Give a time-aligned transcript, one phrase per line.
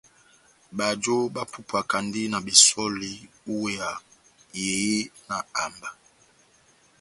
[0.77, 3.91] Bajo bapupwakandi na besὸli ó iweya
[4.63, 5.89] yehé na amba.